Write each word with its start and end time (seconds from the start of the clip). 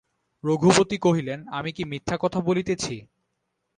রঘুপতি 0.43 0.97
কহিলেন, 0.97 1.39
আমি 1.49 1.71
কি 1.71 1.83
মিথ্যা 1.85 2.15
কথা 2.17 2.39
বলিতেছি? 2.39 2.95